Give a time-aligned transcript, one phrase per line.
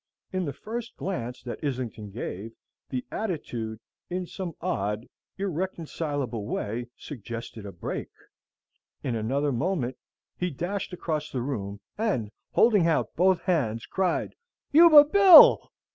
[0.33, 2.53] In the first glance that Islington gave,
[2.89, 5.05] the attitude in some odd,
[5.37, 8.09] irreconcilable way suggested a brake.
[9.03, 9.97] In another moment
[10.35, 14.33] he dashed across the room, and, holding out both hands, cried,
[14.71, 15.71] "Yuba Bill!"